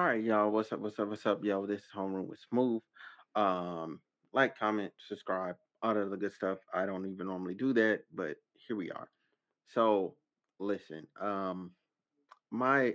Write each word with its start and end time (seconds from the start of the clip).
All 0.00 0.06
right, 0.06 0.24
y'all. 0.24 0.50
What's 0.50 0.72
up? 0.72 0.80
What's 0.80 0.98
up? 0.98 1.08
What's 1.08 1.26
up, 1.26 1.44
yo? 1.44 1.66
This 1.66 1.80
is 1.82 1.88
Homeroom 1.94 2.26
with 2.26 2.38
Smooth. 2.48 2.80
Um, 3.34 4.00
like, 4.32 4.58
comment, 4.58 4.94
subscribe, 5.08 5.56
all 5.82 5.94
of 5.94 6.08
the 6.08 6.16
good 6.16 6.32
stuff. 6.32 6.56
I 6.72 6.86
don't 6.86 7.04
even 7.04 7.26
normally 7.26 7.52
do 7.52 7.74
that, 7.74 8.04
but 8.14 8.38
here 8.66 8.76
we 8.76 8.90
are. 8.90 9.10
So, 9.74 10.14
listen. 10.58 11.06
Um, 11.20 11.72
my 12.50 12.94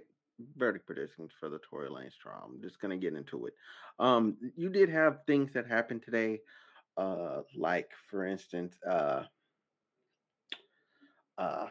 verdict 0.58 0.88
predictions 0.88 1.30
for 1.40 1.48
the 1.48 1.60
Tory 1.70 1.90
Lanez 1.90 2.18
trial. 2.20 2.50
I'm 2.52 2.60
just 2.60 2.82
gonna 2.82 2.98
get 2.98 3.14
into 3.14 3.46
it. 3.46 3.54
Um, 4.00 4.38
you 4.56 4.70
did 4.70 4.90
have 4.90 5.20
things 5.28 5.54
that 5.54 5.68
happened 5.68 6.02
today, 6.02 6.40
uh, 6.98 7.42
like 7.56 7.92
for 8.10 8.26
instance, 8.26 8.80
uh, 8.84 9.26
uh, 11.38 11.68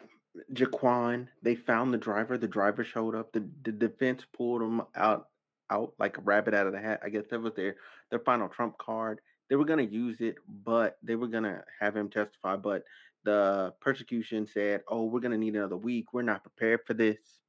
Jaquan. 0.53 1.29
They 1.43 1.55
found 1.55 1.93
the 1.93 1.99
driver. 1.99 2.39
The 2.39 2.49
driver 2.49 2.85
showed 2.85 3.15
up. 3.15 3.33
The 3.33 3.49
the 3.65 3.73
defense 3.73 4.25
pulled 4.37 4.63
him 4.63 4.83
out 4.97 5.29
out 5.71 5.95
like 5.99 6.19
a 6.19 6.23
rabbit 6.23 6.55
out 6.55 6.67
of 6.67 6.73
the 6.73 6.81
hat. 6.81 7.01
I 7.05 7.09
guess 7.09 7.27
that 7.31 7.41
was 7.41 7.55
their 7.55 7.77
their 8.11 8.21
final 8.21 8.49
trump 8.49 8.79
card. 8.79 9.21
They 9.49 9.57
were 9.57 9.65
gonna 9.65 9.83
use 9.83 10.21
it, 10.21 10.37
but 10.65 10.99
they 11.03 11.17
were 11.17 11.29
gonna 11.29 11.65
have 11.81 11.97
him 11.97 12.11
testify. 12.11 12.57
But 12.57 12.85
the 13.25 13.75
persecution 13.81 14.47
said, 14.47 14.83
"Oh, 14.89 15.05
we're 15.05 15.21
gonna 15.21 15.39
need 15.39 15.57
another 15.57 15.77
week. 15.77 16.13
We're 16.13 16.23
not 16.23 16.43
prepared 16.43 16.81
for 16.87 16.95
this." 16.95 17.41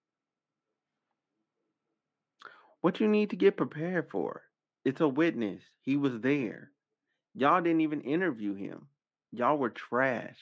What 2.81 2.99
you 2.99 3.07
need 3.07 3.31
to 3.31 3.35
get 3.35 3.57
prepared 3.57 4.11
for? 4.11 4.43
It's 4.83 5.01
a 5.01 5.07
witness. 5.07 5.63
He 5.81 5.97
was 5.97 6.19
there. 6.21 6.71
Y'all 7.33 7.61
didn't 7.61 7.81
even 7.81 8.01
interview 8.01 8.53
him. 8.53 8.87
Y'all 9.31 9.57
were 9.57 9.71
trash. 9.71 10.37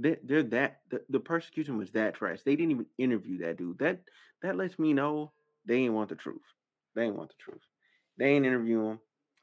They, 0.00 0.16
they're 0.24 0.42
that 0.44 0.80
the, 0.90 1.02
the 1.10 1.20
persecution 1.20 1.78
was 1.78 1.90
that 1.92 2.14
trash. 2.14 2.40
They 2.44 2.56
didn't 2.56 2.72
even 2.72 2.86
interview 2.98 3.38
that 3.38 3.58
dude. 3.58 3.78
That 3.78 4.00
that 4.42 4.56
lets 4.56 4.78
me 4.78 4.92
know 4.94 5.32
they 5.66 5.76
ain't 5.76 5.94
want 5.94 6.08
the 6.08 6.14
truth. 6.16 6.42
They 6.94 7.04
ain't 7.04 7.16
want 7.16 7.30
the 7.30 7.36
truth. 7.38 7.62
They 8.18 8.26
ain't 8.26 8.46
interview 8.46 8.86
him. 8.86 9.00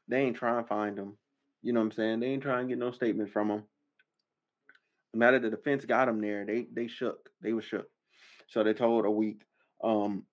They 0.08 0.22
ain't 0.22 0.36
trying 0.36 0.62
to 0.62 0.68
find 0.68 0.98
him. 0.98 1.16
You 1.62 1.72
know 1.72 1.80
what 1.80 1.86
I'm 1.86 1.92
saying? 1.92 2.20
They 2.20 2.28
ain't 2.28 2.42
trying 2.42 2.66
to 2.66 2.68
get 2.68 2.78
no 2.78 2.90
statement 2.90 3.32
from 3.32 3.50
him. 3.50 3.62
No 5.14 5.18
matter 5.18 5.38
the 5.38 5.50
defense 5.50 5.84
got 5.84 6.08
him 6.08 6.20
there, 6.20 6.44
they 6.44 6.66
they 6.72 6.88
shook. 6.88 7.30
They 7.42 7.52
were 7.52 7.62
shook. 7.62 7.88
So 8.48 8.64
they 8.64 8.74
told 8.74 9.04
a 9.06 9.10
week. 9.10 9.42
Um, 9.82 10.24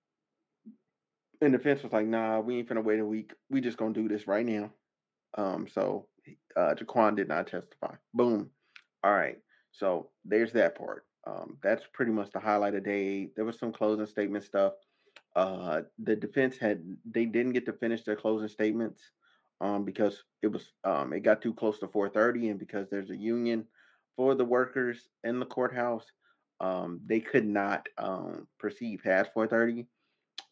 and 1.40 1.54
the 1.54 1.58
defense 1.58 1.82
was 1.82 1.92
like, 1.92 2.06
"Nah, 2.06 2.40
we 2.40 2.58
ain't 2.58 2.68
finna 2.68 2.82
wait 2.82 3.00
a 3.00 3.06
week. 3.06 3.32
We 3.50 3.60
just 3.60 3.76
gonna 3.78 3.94
do 3.94 4.08
this 4.08 4.26
right 4.26 4.46
now." 4.46 4.72
Um, 5.36 5.68
so 5.68 6.08
uh, 6.56 6.74
Jaquan 6.74 7.16
did 7.16 7.28
not 7.28 7.46
testify. 7.46 7.94
Boom. 8.14 8.50
All 9.04 9.12
right. 9.14 9.38
So 9.78 10.10
there's 10.24 10.52
that 10.52 10.76
part. 10.76 11.04
Um, 11.26 11.58
that's 11.62 11.84
pretty 11.92 12.12
much 12.12 12.30
the 12.30 12.40
highlight 12.40 12.74
of 12.74 12.84
day. 12.84 13.28
There 13.36 13.44
was 13.44 13.58
some 13.58 13.72
closing 13.72 14.06
statement 14.06 14.44
stuff. 14.44 14.74
Uh, 15.34 15.82
the 15.98 16.16
defense 16.16 16.56
had 16.56 16.82
they 17.04 17.26
didn't 17.26 17.52
get 17.52 17.66
to 17.66 17.72
finish 17.72 18.02
their 18.04 18.16
closing 18.16 18.48
statements 18.48 19.02
um, 19.60 19.84
because 19.84 20.24
it 20.42 20.46
was 20.46 20.72
um, 20.84 21.12
it 21.12 21.20
got 21.20 21.42
too 21.42 21.52
close 21.52 21.78
to 21.80 21.88
4:30, 21.88 22.50
and 22.50 22.58
because 22.58 22.88
there's 22.88 23.10
a 23.10 23.16
union 23.16 23.64
for 24.16 24.34
the 24.34 24.44
workers 24.44 25.08
in 25.24 25.40
the 25.40 25.46
courthouse, 25.46 26.06
um, 26.60 27.00
they 27.04 27.20
could 27.20 27.46
not 27.46 27.86
um, 27.98 28.46
proceed 28.58 29.02
past 29.02 29.30
4:30. 29.34 29.86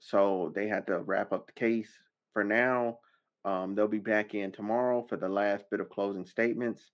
So 0.01 0.53
they 0.55 0.69
had 0.69 0.87
to 0.89 0.99
wrap 0.99 1.33
up 1.33 1.47
the 1.47 1.53
case 1.53 1.91
for 2.35 2.45
now. 2.45 2.99
Um, 3.47 3.75
they'll 3.75 3.89
be 3.89 3.99
back 3.99 4.35
in 4.35 4.53
tomorrow 4.53 5.07
for 5.09 5.17
the 5.17 5.29
last 5.29 5.65
bit 5.71 5.81
of 5.81 5.89
closing 5.89 6.27
statements, 6.27 6.91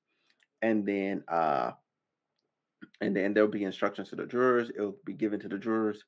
and 0.63 0.87
then 0.87 1.25
uh, 1.27 1.73
and 3.01 3.17
then 3.17 3.35
there'll 3.35 3.49
be 3.49 3.65
instructions 3.65 4.11
to 4.11 4.17
the 4.17 4.27
jurors. 4.27 4.71
It'll 4.75 4.97
be 5.05 5.13
given 5.13 5.41
to 5.41 5.49
the 5.49 5.59
jurors, 5.59 6.05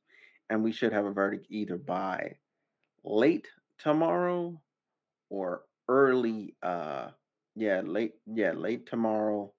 and 0.50 0.62
we 0.62 0.72
should 0.72 0.92
have 0.92 1.06
a 1.06 1.12
verdict 1.12 1.46
either 1.50 1.76
by 1.76 2.36
late 3.04 3.48
tomorrow 3.78 4.60
or 5.30 5.62
early. 5.88 6.54
Uh, 6.62 7.08
yeah, 7.54 7.82
late. 7.84 8.14
Yeah, 8.26 8.52
late 8.52 8.86
tomorrow, 8.86 9.52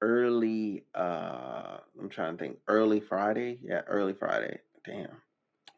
early. 0.00 0.84
Uh, 0.94 1.78
I'm 2.00 2.08
trying 2.08 2.36
to 2.36 2.42
think. 2.42 2.58
Early 2.68 3.00
Friday. 3.00 3.58
Yeah, 3.62 3.82
early 3.86 4.14
Friday. 4.14 4.58
Damn, 4.84 5.16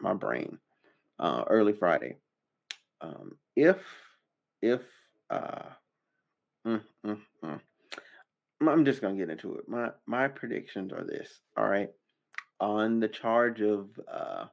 my 0.01 0.15
brain. 0.15 0.59
Uh, 1.19 1.45
early 1.49 1.73
Friday. 1.73 2.17
Um, 3.01 3.37
if 3.57 3.79
if 4.63 4.81
uh, 5.31 5.69
mm, 6.67 6.81
mm, 7.07 7.21
mm. 7.45 7.61
I'm 8.61 8.85
just 8.85 9.01
gonna 9.01 9.17
get 9.17 9.31
into 9.31 9.57
it. 9.57 9.69
My 9.69 9.91
my 10.07 10.29
predictions 10.29 10.93
are 10.93 11.05
this. 11.05 11.41
All 11.57 11.69
right, 11.69 11.91
on 12.61 13.01
the 13.01 13.09
charge 13.09 13.61
of 13.61 13.89
uh, 14.11 14.47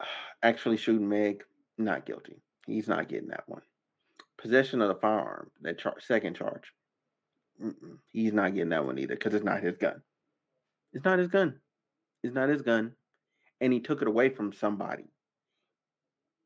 actually 0.42 0.76
shooting 0.76 1.08
Meg, 1.08 1.44
not 1.78 2.06
guilty. 2.06 2.42
He's 2.66 2.88
not 2.88 3.08
getting 3.08 3.28
that 3.28 3.44
one. 3.46 3.62
Possession 4.38 4.82
of 4.82 4.88
the 4.88 4.94
firearm, 4.96 5.50
that 5.62 5.78
char- 5.78 6.00
second 6.00 6.36
charge, 6.36 6.72
Mm-mm. 7.62 7.98
he's 8.12 8.32
not 8.32 8.54
getting 8.54 8.70
that 8.70 8.84
one 8.84 8.98
either 8.98 9.14
because 9.14 9.34
it's 9.34 9.44
not 9.44 9.62
his 9.62 9.76
gun. 9.76 10.02
It's 10.92 11.04
not 11.04 11.18
his 11.18 11.28
gun. 11.28 11.60
It's 12.22 12.34
not 12.34 12.48
his 12.48 12.62
gun, 12.62 12.92
and 13.60 13.72
he 13.72 13.80
took 13.80 14.02
it 14.02 14.08
away 14.08 14.30
from 14.30 14.52
somebody 14.52 15.04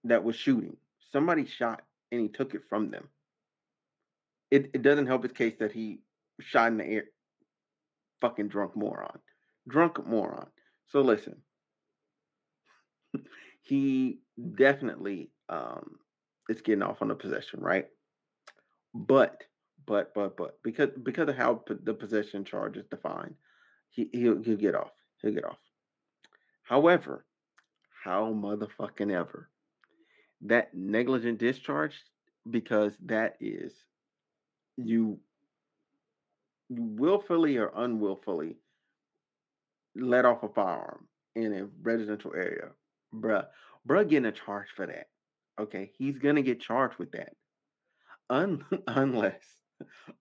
that 0.04 0.24
was 0.24 0.36
shooting. 0.36 0.76
Somebody 1.12 1.46
shot, 1.46 1.82
and 2.12 2.20
he 2.20 2.28
took 2.28 2.54
it 2.54 2.62
from 2.68 2.90
them 2.90 3.08
it, 4.50 4.70
it 4.74 4.82
doesn't 4.82 5.06
help 5.06 5.22
his 5.22 5.32
case 5.32 5.54
that 5.60 5.72
he 5.72 6.00
shot 6.40 6.68
in 6.68 6.78
the 6.78 6.86
air. 6.86 7.04
Fucking 8.20 8.48
drunk 8.48 8.76
moron. 8.76 9.18
Drunk 9.68 10.04
moron. 10.06 10.48
So 10.86 11.00
listen. 11.00 11.36
he 13.62 14.18
definitely 14.56 15.30
um 15.48 15.98
is 16.48 16.62
getting 16.62 16.82
off 16.82 17.02
on 17.02 17.08
the 17.08 17.14
possession, 17.14 17.60
right? 17.60 17.86
But 18.94 19.44
but 19.86 20.12
but 20.14 20.36
but 20.36 20.58
because 20.62 20.90
because 21.02 21.28
of 21.28 21.36
how 21.36 21.62
the 21.68 21.94
possession 21.94 22.44
charge 22.44 22.76
is 22.76 22.86
defined, 22.86 23.34
he 23.90 24.08
he'll, 24.12 24.42
he'll 24.42 24.56
get 24.56 24.74
off. 24.74 24.92
He'll 25.22 25.34
get 25.34 25.44
off. 25.44 25.58
However, 26.62 27.24
how 28.04 28.32
motherfucking 28.32 29.12
ever 29.12 29.50
that 30.42 30.72
negligent 30.74 31.38
discharge 31.38 31.94
because 32.50 32.96
that 33.04 33.36
is 33.40 33.72
you 34.78 35.18
willfully 36.70 37.56
or 37.56 37.72
unwillfully 37.74 38.56
let 39.94 40.24
off 40.24 40.42
a 40.42 40.48
firearm 40.48 41.06
in 41.34 41.52
a 41.52 41.68
residential 41.82 42.32
area, 42.34 42.70
bruh, 43.14 43.46
bruh 43.86 44.08
getting 44.08 44.26
a 44.26 44.32
charge 44.32 44.68
for 44.74 44.86
that. 44.86 45.08
Okay, 45.60 45.90
he's 45.98 46.18
gonna 46.18 46.42
get 46.42 46.60
charged 46.60 46.98
with 46.98 47.10
that. 47.12 47.32
Un- 48.30 48.64
unless 48.86 49.42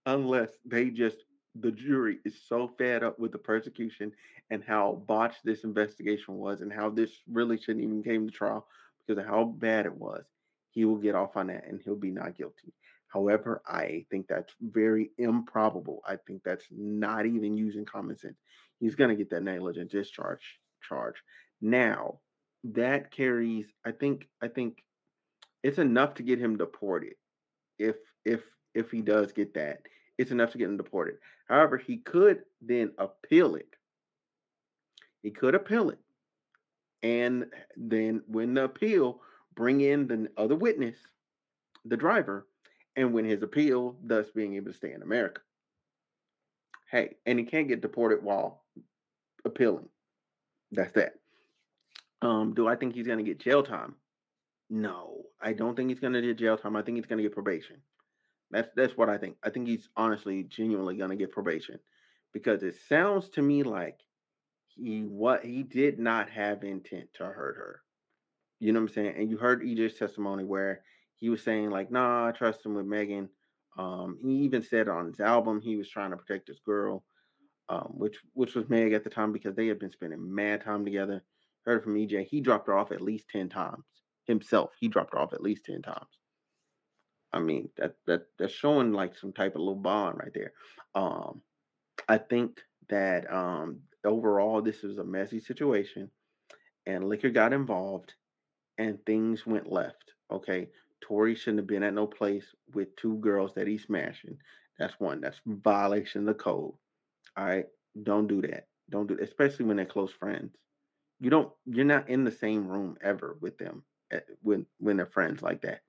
unless 0.06 0.50
they 0.66 0.90
just 0.90 1.18
the 1.60 1.72
jury 1.72 2.20
is 2.26 2.36
so 2.48 2.72
fed 2.78 3.04
up 3.04 3.20
with 3.20 3.32
the 3.32 3.38
persecution 3.38 4.12
and 4.50 4.64
how 4.64 5.04
botched 5.08 5.44
this 5.44 5.64
investigation 5.64 6.38
was 6.38 6.62
and 6.62 6.72
how 6.72 6.90
this 6.90 7.12
really 7.30 7.58
shouldn't 7.58 7.84
even 7.84 8.04
came 8.04 8.28
to 8.28 8.34
trial 8.34 8.68
because 9.00 9.20
of 9.20 9.28
how 9.28 9.44
bad 9.44 9.86
it 9.86 9.96
was, 9.96 10.24
he 10.70 10.86
will 10.86 10.98
get 10.98 11.16
off 11.16 11.36
on 11.36 11.48
that 11.48 11.66
and 11.68 11.82
he'll 11.84 11.96
be 11.96 12.12
not 12.12 12.36
guilty. 12.36 12.74
However, 13.18 13.64
I 13.66 14.06
think 14.12 14.28
that's 14.28 14.54
very 14.62 15.10
improbable. 15.18 16.04
I 16.08 16.18
think 16.28 16.44
that's 16.46 16.66
not 16.70 17.26
even 17.26 17.58
using 17.58 17.84
common 17.84 18.16
sense. 18.16 18.38
He's 18.80 18.94
going 18.94 19.10
to 19.10 19.16
get 19.16 19.32
that 19.32 19.42
negligent 19.42 19.90
discharge 19.90 20.60
charge. 20.88 21.16
Now, 21.60 22.20
that 22.64 23.10
carries 23.10 23.66
I 23.84 23.92
think 23.92 24.28
I 24.40 24.50
think 24.50 24.84
it's 25.64 25.80
enough 25.80 26.14
to 26.16 26.24
get 26.24 26.38
him 26.38 26.58
deported. 26.58 27.16
If 27.80 27.96
if 28.24 28.42
if 28.76 28.92
he 28.92 29.02
does 29.02 29.32
get 29.32 29.56
that, 29.56 29.80
it's 30.20 30.30
enough 30.30 30.52
to 30.52 30.60
get 30.60 30.70
him 30.70 30.78
deported. 30.78 31.16
However, 31.48 31.78
he 31.78 31.98
could 31.98 32.44
then 32.62 32.92
appeal 33.00 33.56
it. 33.56 33.74
He 35.24 35.32
could 35.32 35.56
appeal 35.56 35.90
it. 35.90 36.00
And 37.02 37.48
then 37.76 38.22
when 38.28 38.54
the 38.54 38.66
appeal, 38.66 39.22
bring 39.56 39.82
in 39.82 40.06
the 40.08 40.30
other 40.38 40.56
witness, 40.56 40.98
the 41.86 41.98
driver, 41.98 42.46
and 42.98 43.14
win 43.14 43.26
his 43.26 43.44
appeal, 43.44 43.96
thus 44.04 44.30
being 44.32 44.56
able 44.56 44.72
to 44.72 44.78
stay 44.78 44.92
in 44.92 45.04
America. 45.04 45.42
Hey, 46.92 47.16
and 47.26 47.38
he 47.38 47.46
can't 47.46 47.68
get 47.68 47.82
deported 47.82 48.24
while 48.24 48.64
appealing. 49.46 49.88
That's 50.72 50.92
that. 50.94 51.14
Um, 52.22 52.54
do 52.54 52.68
I 52.68 52.76
think 52.76 52.96
he's 52.96 53.08
gonna 53.08 53.24
get 53.24 53.40
jail 53.40 53.64
time? 53.64 53.96
No, 54.70 55.24
I 55.40 55.54
don't 55.54 55.76
think 55.76 55.90
he's 55.90 56.00
gonna 56.00 56.22
get 56.22 56.38
jail 56.38 56.58
time. 56.58 56.76
I 56.76 56.82
think 56.82 56.98
he's 56.98 57.06
gonna 57.06 57.22
get 57.22 57.34
probation. 57.34 57.78
That's 58.50 58.70
that's 58.76 58.98
what 58.98 59.10
I 59.10 59.18
think. 59.18 59.38
I 59.44 59.50
think 59.50 59.68
he's 59.68 59.90
honestly, 59.96 60.44
genuinely 60.44 60.98
gonna 60.98 61.16
get 61.16 61.32
probation 61.32 61.80
because 62.34 62.64
it 62.64 62.76
sounds 62.90 63.30
to 63.30 63.42
me 63.42 63.64
like 63.64 64.00
he 64.68 65.02
what 65.02 65.46
he 65.46 65.64
did 65.64 66.00
not 66.00 66.30
have 66.30 66.64
intent 66.64 67.10
to 67.16 67.26
hurt 67.26 67.58
her. 67.58 67.82
You 68.60 68.74
know 68.74 68.80
what 68.80 68.90
I'm 68.90 68.94
saying? 68.94 69.14
And 69.18 69.30
you 69.30 69.38
heard 69.38 69.62
EJ's 69.62 70.00
testimony 70.00 70.44
where 70.44 70.82
he 71.18 71.30
was 71.30 71.44
saying 71.44 71.70
like, 71.70 71.92
"Nah, 71.92 72.28
I 72.28 72.32
trust 72.32 72.66
him 72.66 72.76
with 72.76 72.86
Megan." 72.86 73.30
Um, 73.78 74.18
he 74.22 74.32
even 74.46 74.64
said 74.64 74.88
on 74.90 75.08
his 75.08 75.20
album 75.20 75.62
he 75.62 75.76
was 75.78 75.90
trying 75.90 76.12
to 76.12 76.18
protect 76.18 76.48
his 76.48 76.60
girl, 76.60 77.04
um, 77.70 77.94
which 77.96 78.18
which 78.34 78.56
was 78.56 78.70
Meg 78.70 78.94
at 78.94 79.04
the 79.04 79.10
time 79.10 79.32
because 79.32 79.56
they 79.56 79.68
had 79.68 79.80
been 79.80 79.92
spending 79.92 80.34
mad 80.34 80.64
time 80.64 80.86
together. 80.86 81.24
heard 81.66 81.84
from 81.84 81.96
EJ. 81.96 82.28
He 82.28 82.42
dropped 82.42 82.68
her 82.68 82.78
off 82.78 82.92
at 82.92 83.02
least 83.02 83.30
10 83.30 83.50
times 83.50 83.84
himself. 84.26 84.72
He 84.80 84.88
dropped 84.88 85.14
her 85.14 85.20
off 85.20 85.34
at 85.34 85.42
least 85.42 85.66
10 85.66 85.82
times. 85.82 86.20
I 87.34 87.40
mean, 87.40 87.70
that 87.78 87.96
that 88.08 88.28
that's 88.40 88.54
showing 88.54 88.94
like 88.94 89.16
some 89.18 89.34
type 89.34 89.56
of 89.56 89.62
little 89.62 89.76
bond 89.76 90.18
right 90.20 90.34
there. 90.34 90.54
Um, 90.96 91.42
I 92.08 92.18
think 92.18 92.62
that 92.90 93.32
um 93.34 93.82
overall 94.06 94.62
this 94.62 94.82
was 94.84 94.98
a 94.98 95.04
messy 95.04 95.40
situation 95.40 96.10
and 96.86 97.08
liquor 97.10 97.30
got 97.30 97.54
involved 97.54 98.14
and 98.78 99.04
things 99.06 99.46
went 99.46 99.72
left. 99.72 100.14
Okay. 100.32 100.70
Tory 101.02 101.36
shouldn't 101.36 101.60
have 101.60 101.68
been 101.68 101.84
at 101.84 101.94
no 101.94 102.08
place 102.08 102.46
with 102.74 102.96
two 102.96 103.18
girls 103.18 103.54
that 103.56 103.68
he's 103.68 103.84
smashing. 103.84 104.38
That's 104.80 105.00
one. 105.00 105.22
That's 105.22 105.40
violation 105.46 106.22
of 106.22 106.28
the 106.28 106.44
code. 106.44 106.74
All 107.36 107.46
right. 107.46 107.66
Don't 108.04 108.28
do 108.28 108.42
that. 108.44 108.68
Don't 108.90 109.08
do 109.08 109.16
it, 109.16 109.24
especially 109.24 109.66
when 109.66 109.78
they're 109.78 109.86
close 109.86 110.12
friends. 110.12 110.56
You 111.20 111.30
don't. 111.30 111.52
You're 111.66 111.86
not 111.86 112.10
in 112.10 112.24
the 112.24 112.32
same 112.32 112.68
room 112.68 112.98
ever 113.02 113.38
with 113.42 113.58
them 113.58 113.84
eh, 114.12 114.20
when 114.42 114.66
when 114.80 114.98
they're 114.98 115.06
friends 115.06 115.42
like 115.42 115.62
that. 115.64 115.82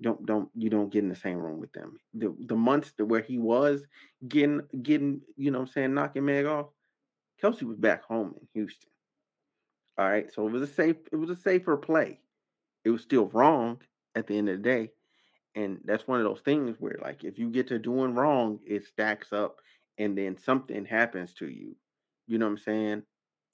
Don't 0.00 0.24
don't 0.26 0.48
you 0.54 0.70
don't 0.70 0.90
get 0.90 1.04
in 1.04 1.08
the 1.08 1.14
same 1.14 1.38
room 1.38 1.60
with 1.60 1.72
them. 1.72 1.98
The 2.14 2.34
the 2.46 2.56
months 2.56 2.92
where 2.98 3.20
he 3.20 3.38
was 3.38 3.84
getting 4.26 4.62
getting 4.82 5.20
you 5.36 5.50
know 5.50 5.58
what 5.58 5.68
I'm 5.68 5.72
saying 5.72 5.94
knocking 5.94 6.24
Meg 6.24 6.46
off, 6.46 6.66
Kelsey 7.40 7.64
was 7.64 7.76
back 7.76 8.02
home 8.04 8.34
in 8.40 8.48
Houston. 8.54 8.90
All 9.98 10.08
right, 10.08 10.32
so 10.32 10.46
it 10.46 10.52
was 10.52 10.62
a 10.62 10.66
safe 10.66 10.96
it 11.12 11.16
was 11.16 11.30
a 11.30 11.36
safer 11.36 11.76
play. 11.76 12.18
It 12.84 12.90
was 12.90 13.02
still 13.02 13.26
wrong 13.28 13.78
at 14.14 14.26
the 14.26 14.36
end 14.38 14.48
of 14.48 14.58
the 14.58 14.62
day, 14.62 14.90
and 15.54 15.80
that's 15.84 16.06
one 16.08 16.20
of 16.20 16.24
those 16.26 16.40
things 16.44 16.76
where 16.78 16.98
like 17.02 17.24
if 17.24 17.38
you 17.38 17.50
get 17.50 17.68
to 17.68 17.78
doing 17.78 18.14
wrong, 18.14 18.58
it 18.66 18.84
stacks 18.86 19.32
up, 19.32 19.60
and 19.98 20.16
then 20.16 20.36
something 20.38 20.84
happens 20.84 21.32
to 21.34 21.48
you. 21.48 21.76
You 22.26 22.38
know 22.38 22.46
what 22.46 22.52
I'm 22.52 22.58
saying? 22.58 23.02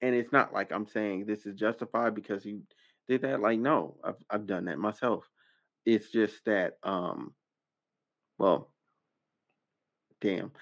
And 0.02 0.14
it's 0.14 0.32
not 0.32 0.52
like 0.52 0.72
I'm 0.72 0.86
saying 0.86 1.26
this 1.26 1.46
is 1.46 1.54
justified 1.54 2.14
because 2.14 2.44
you 2.44 2.62
did 3.08 3.22
that. 3.22 3.40
Like 3.40 3.58
no, 3.58 3.96
I've 4.04 4.16
I've 4.30 4.46
done 4.46 4.66
that 4.66 4.78
myself. 4.78 5.24
It's 5.86 6.10
just 6.10 6.44
that 6.46 6.78
um, 6.82 7.34
well, 8.38 8.70
damn. 10.20 10.52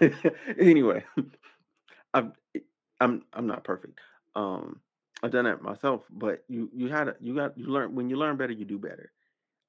anyway, 0.58 1.04
I'm 2.14 2.32
I'm 3.00 3.22
I'm 3.32 3.46
not 3.46 3.64
perfect. 3.64 3.98
Um, 4.34 4.80
I've 5.22 5.32
done 5.32 5.44
that 5.44 5.62
myself, 5.62 6.02
but 6.10 6.44
you 6.48 6.70
you 6.74 6.88
had 6.88 7.14
you 7.20 7.34
got 7.34 7.56
you 7.58 7.66
learn 7.66 7.94
when 7.94 8.08
you 8.10 8.16
learn 8.16 8.36
better, 8.36 8.52
you 8.52 8.64
do 8.64 8.78
better. 8.78 9.12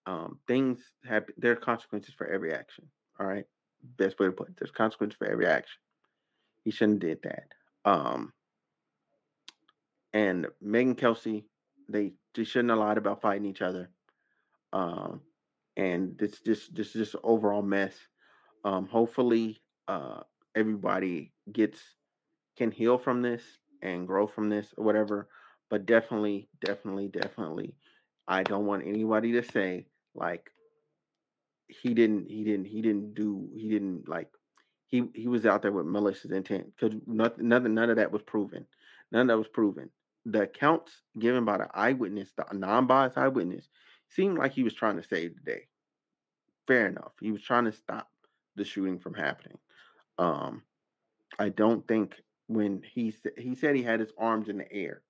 Um, 0.05 0.39
things 0.47 0.79
have 1.05 1.25
there 1.37 1.51
are 1.51 1.57
consequences 1.57 2.13
for 2.17 2.27
every 2.27 2.53
action. 2.53 2.85
All 3.19 3.27
right, 3.27 3.45
best 3.97 4.19
way 4.19 4.27
to 4.27 4.31
put 4.31 4.49
it. 4.49 4.55
There's 4.57 4.71
consequences 4.71 5.17
for 5.17 5.27
every 5.27 5.47
action. 5.47 5.79
He 6.63 6.71
shouldn't 6.71 7.03
have 7.03 7.21
did 7.21 7.23
that. 7.23 7.89
Um, 7.89 8.33
and 10.13 10.47
Megan 10.61 10.95
Kelsey, 10.95 11.45
they 11.89 12.13
they 12.35 12.43
shouldn't 12.43 12.69
have 12.69 12.79
lied 12.79 12.97
about 12.97 13.21
fighting 13.21 13.45
each 13.45 13.61
other. 13.61 13.89
Um, 14.73 15.21
and 15.77 16.17
this 16.17 16.41
just 16.41 16.73
this 16.75 16.95
is 16.95 17.11
just 17.11 17.23
overall 17.23 17.61
mess. 17.61 17.93
Um, 18.63 18.87
hopefully, 18.87 19.61
uh, 19.87 20.21
everybody 20.55 21.33
gets 21.51 21.79
can 22.57 22.71
heal 22.71 22.97
from 22.97 23.21
this 23.21 23.43
and 23.81 24.07
grow 24.07 24.27
from 24.27 24.49
this 24.49 24.73
or 24.77 24.83
whatever. 24.83 25.29
But 25.69 25.85
definitely, 25.85 26.49
definitely, 26.63 27.07
definitely, 27.07 27.75
I 28.27 28.43
don't 28.43 28.65
want 28.65 28.85
anybody 28.85 29.31
to 29.33 29.43
say 29.43 29.87
like 30.15 30.51
he 31.67 31.93
didn't, 31.93 32.29
he 32.29 32.43
didn't, 32.43 32.65
he 32.65 32.81
didn't 32.81 33.13
do, 33.15 33.49
he 33.55 33.69
didn't 33.69 34.07
like 34.07 34.29
he 34.91 35.05
he 35.15 35.27
was 35.27 35.45
out 35.45 35.61
there 35.61 35.71
with 35.71 35.85
malicious 35.85 36.31
intent 36.31 36.67
because 36.75 36.99
nothing, 37.07 37.47
nothing, 37.47 37.73
none 37.73 37.89
of 37.89 37.95
that 37.95 38.11
was 38.11 38.21
proven. 38.21 38.65
None 39.11 39.21
of 39.21 39.27
that 39.29 39.37
was 39.37 39.47
proven. 39.47 39.89
The 40.25 40.43
accounts 40.43 40.91
given 41.17 41.45
by 41.45 41.57
the 41.57 41.69
eyewitness, 41.73 42.31
the 42.35 42.45
non-biased 42.53 43.17
eyewitness, 43.17 43.69
seemed 44.09 44.37
like 44.37 44.51
he 44.51 44.63
was 44.63 44.73
trying 44.73 44.97
to 44.97 45.07
save 45.07 45.33
the 45.35 45.51
day. 45.51 45.67
Fair 46.67 46.87
enough. 46.87 47.13
He 47.19 47.31
was 47.31 47.41
trying 47.41 47.65
to 47.65 47.71
stop 47.71 48.09
the 48.55 48.65
shooting 48.65 48.99
from 48.99 49.13
happening. 49.13 49.57
Um, 50.17 50.61
I 51.39 51.49
don't 51.49 51.87
think 51.87 52.15
when 52.47 52.83
he 52.93 53.15
he 53.37 53.55
said 53.55 53.75
he 53.75 53.83
had 53.83 54.01
his 54.01 54.11
arms 54.17 54.49
in 54.49 54.57
the 54.57 54.71
air, 54.71 55.01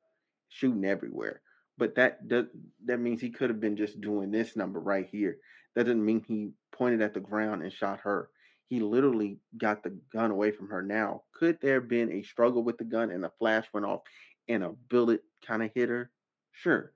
shooting 0.50 0.86
everywhere. 0.86 1.42
But 1.81 1.95
that 1.95 2.27
does 2.27 2.45
that 2.85 2.99
means 2.99 3.19
he 3.19 3.31
could 3.31 3.49
have 3.49 3.59
been 3.59 3.75
just 3.75 3.99
doing 4.01 4.29
this 4.29 4.55
number 4.55 4.79
right 4.79 5.09
here. 5.11 5.39
That 5.73 5.85
doesn't 5.85 6.05
mean 6.05 6.23
he 6.27 6.51
pointed 6.71 7.01
at 7.01 7.15
the 7.15 7.19
ground 7.19 7.63
and 7.63 7.73
shot 7.73 8.01
her. 8.01 8.29
He 8.69 8.79
literally 8.79 9.39
got 9.57 9.81
the 9.81 9.97
gun 10.13 10.29
away 10.29 10.51
from 10.51 10.69
her. 10.69 10.83
Now, 10.83 11.23
could 11.33 11.57
there 11.59 11.79
have 11.79 11.89
been 11.89 12.11
a 12.11 12.21
struggle 12.21 12.63
with 12.63 12.77
the 12.77 12.83
gun 12.83 13.09
and 13.09 13.25
a 13.25 13.31
flash 13.39 13.65
went 13.73 13.87
off 13.87 14.01
and 14.47 14.63
a 14.63 14.73
bullet 14.89 15.23
kind 15.43 15.63
of 15.63 15.71
hit 15.73 15.89
her? 15.89 16.11
Sure. 16.51 16.91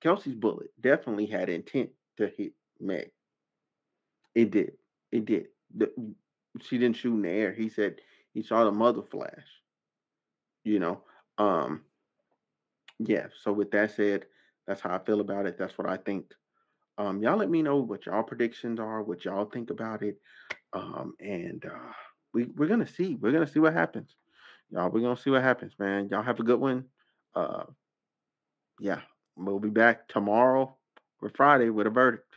Kelsey's 0.00 0.36
bullet 0.36 0.70
definitely 0.80 1.26
had 1.26 1.50
intent 1.50 1.90
to 2.16 2.32
hit 2.34 2.54
Meg. 2.80 3.10
It 4.34 4.52
did. 4.52 4.72
It 5.12 5.26
did. 5.26 5.48
The, 5.76 5.92
she 6.62 6.78
didn't 6.78 6.96
shoot 6.96 7.12
in 7.12 7.20
the 7.20 7.28
air. 7.28 7.52
He 7.52 7.68
said 7.68 7.96
he 8.32 8.42
saw 8.42 8.64
the 8.64 8.72
mother 8.72 9.02
flash. 9.02 9.44
You 10.64 10.78
know, 10.78 11.02
um, 11.36 11.82
yeah. 13.04 13.26
So 13.42 13.52
with 13.52 13.70
that 13.72 13.92
said, 13.92 14.26
that's 14.66 14.80
how 14.80 14.94
I 14.94 14.98
feel 14.98 15.20
about 15.20 15.46
it. 15.46 15.58
That's 15.58 15.76
what 15.78 15.88
I 15.88 15.96
think. 15.96 16.26
Um, 16.98 17.22
y'all 17.22 17.36
let 17.38 17.50
me 17.50 17.62
know 17.62 17.76
what 17.76 18.06
y'all 18.06 18.22
predictions 18.22 18.78
are, 18.78 19.02
what 19.02 19.24
y'all 19.24 19.46
think 19.46 19.70
about 19.70 20.02
it. 20.02 20.18
Um, 20.72 21.14
and 21.18 21.64
uh, 21.64 21.92
we 22.34 22.44
we're 22.56 22.68
gonna 22.68 22.86
see. 22.86 23.16
We're 23.16 23.32
gonna 23.32 23.46
see 23.46 23.60
what 23.60 23.72
happens. 23.72 24.14
Y'all, 24.70 24.90
we're 24.90 25.00
gonna 25.00 25.16
see 25.16 25.30
what 25.30 25.42
happens, 25.42 25.72
man. 25.78 26.08
Y'all 26.10 26.22
have 26.22 26.40
a 26.40 26.44
good 26.44 26.60
one. 26.60 26.84
Uh, 27.34 27.64
yeah, 28.78 29.00
we'll 29.36 29.58
be 29.58 29.70
back 29.70 30.08
tomorrow 30.08 30.76
or 31.22 31.30
Friday 31.34 31.70
with 31.70 31.86
a 31.86 31.90
verdict. 31.90 32.29